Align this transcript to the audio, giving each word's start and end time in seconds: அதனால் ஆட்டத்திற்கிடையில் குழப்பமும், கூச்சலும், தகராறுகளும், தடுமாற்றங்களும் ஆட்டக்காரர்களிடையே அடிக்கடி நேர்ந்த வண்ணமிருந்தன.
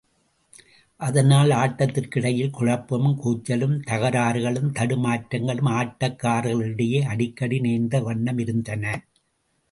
அதனால் 0.99 1.49
ஆட்டத்திற்கிடையில் 1.49 2.49
குழப்பமும், 2.49 3.17
கூச்சலும், 3.19 3.75
தகராறுகளும், 3.87 4.71
தடுமாற்றங்களும் 4.79 5.69
ஆட்டக்காரர்களிடையே 5.73 7.01
அடிக்கடி 7.03 7.59
நேர்ந்த 7.59 8.01
வண்ணமிருந்தன. 8.01 8.95